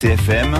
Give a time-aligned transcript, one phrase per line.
[0.00, 0.54] TFM,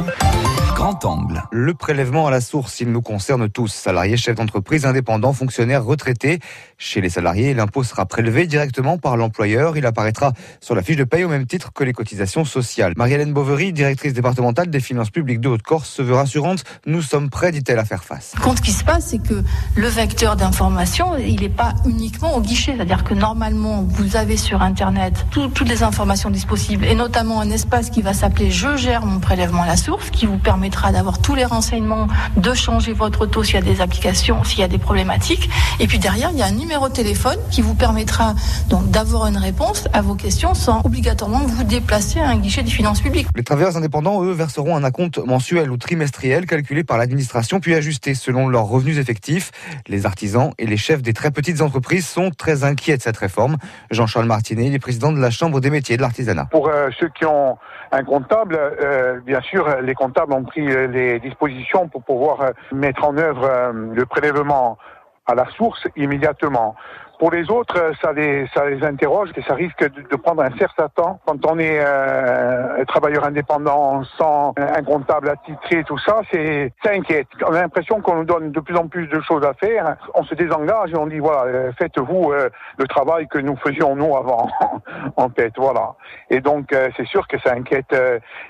[0.79, 1.43] grand angle.
[1.51, 6.39] Le prélèvement à la source, il nous concerne tous, salariés, chefs d'entreprise, indépendants, fonctionnaires, retraités.
[6.77, 9.77] Chez les salariés, l'impôt sera prélevé directement par l'employeur.
[9.77, 12.93] Il apparaîtra sur la fiche de paye au même titre que les cotisations sociales.
[12.97, 16.63] Marie-Hélène Bovary, directrice départementale des finances publiques de Haute-Corse, se veut rassurante.
[16.87, 18.37] Nous sommes prêts, dit-elle, à faire face.
[18.41, 19.43] Ce qui se passe, c'est que
[19.75, 22.75] le vecteur d'information, il n'est pas uniquement au guichet.
[22.77, 27.91] C'est-à-dire que normalement, vous avez sur Internet toutes les informations disponibles et notamment un espace
[27.91, 30.39] qui va s'appeler Je gère mon prélèvement à la source qui vous
[30.69, 34.61] permettra d'avoir tous les renseignements, de changer votre taux s'il y a des applications, s'il
[34.61, 35.49] y a des problématiques.
[35.81, 38.35] Et puis derrière, il y a un numéro de téléphone qui vous permettra
[38.69, 42.71] donc d'avoir une réponse à vos questions sans obligatoirement vous déplacer à un guichet des
[42.71, 43.29] finances publiques.
[43.35, 48.13] Les travailleurs indépendants, eux, verseront un acompte mensuel ou trimestriel calculé par l'administration puis ajusté
[48.15, 49.53] selon leurs revenus effectifs.
[49.87, 53.57] Les artisans et les chefs des très petites entreprises sont très inquiets de cette réforme.
[53.91, 56.47] Jean-Charles Martinet, il est président de la Chambre des métiers de l'artisanat.
[56.51, 57.57] Pour euh, ceux qui ont
[57.91, 62.51] un comptable, euh, bien sûr, les comptables ont pris euh, les dispositions pour pouvoir euh,
[62.73, 64.79] mettre en œuvre euh, le prélèvement
[65.27, 66.75] à la source immédiatement.
[67.19, 70.57] Pour les autres, ça les, ça les interroge et ça risque de, de prendre un
[70.57, 71.19] certain temps.
[71.27, 77.27] Quand on est euh, travailleur indépendant sans un comptable attitré, tout ça, c'est ça inquiète.
[77.45, 79.97] On a l'impression qu'on nous donne de plus en plus de choses à faire.
[80.15, 84.17] On se désengage et on dit voilà, faites-vous euh, le travail que nous faisions nous
[84.17, 84.49] avant
[85.17, 85.95] en tête, voilà.
[86.31, 87.95] Et donc euh, c'est sûr que ça inquiète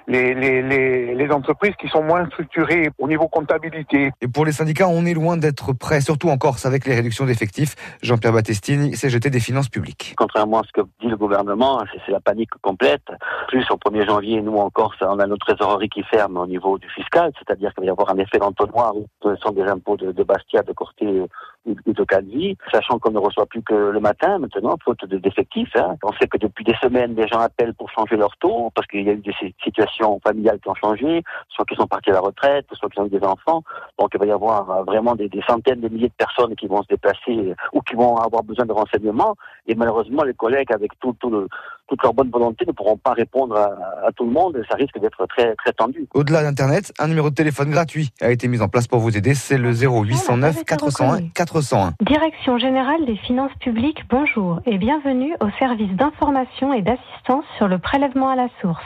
[0.06, 4.10] les, les, les, les entreprises qui sont moins structurées au niveau comptabilité.
[4.20, 7.24] Et pour les syndicats, on est loin d'être prêt, surtout en Corse avec les réductions
[7.24, 7.74] d'effectifs.
[8.02, 10.14] Jean-Pierre Battistini, CGT des finances publiques.
[10.16, 13.06] Contrairement à ce que dit le gouvernement, c'est la panique complète.
[13.48, 16.78] Plus au 1er janvier, nous en Corse, on a notre trésorerie qui ferme au niveau
[16.78, 19.96] du fiscal, c'est-à-dire qu'il va y avoir un effet d'entonnoir où ce sont des impôts
[19.96, 21.22] de, de Bastia, de Corté
[21.68, 25.74] de sachant qu'on ne reçoit plus que le matin maintenant, faute d'effectifs.
[25.76, 25.96] Hein.
[26.02, 29.02] On sait que depuis des semaines, des gens appellent pour changer leur taux, parce qu'il
[29.02, 32.20] y a eu des situations familiales qui ont changé, soit qu'ils sont partis à la
[32.20, 33.62] retraite, soit qu'ils ont eu des enfants.
[33.98, 36.88] Donc il va y avoir vraiment des, centaines de milliers de personnes qui vont se
[36.88, 39.34] déplacer ou qui vont avoir besoin de renseignements.
[39.66, 41.48] Et malheureusement, les collègues, avec tout le,
[41.88, 44.56] toute leur bonne volonté, ne pourront pas répondre à, à tout le monde.
[44.56, 46.06] Et ça risque d'être très, très tendu.
[46.14, 49.34] Au-delà d'Internet, un numéro de téléphone gratuit a été mis en place pour vous aider.
[49.34, 51.92] C'est le 0809 401 401.
[52.02, 57.78] Direction générale des finances publiques, bonjour et bienvenue au service d'information et d'assistance sur le
[57.78, 58.84] prélèvement à la source.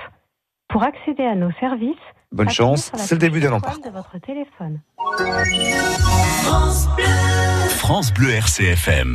[0.69, 1.97] Pour accéder à nos services,
[2.33, 4.81] Bonne chance, c'est le début de votre téléphone.
[7.69, 9.11] France Bleu RCFM.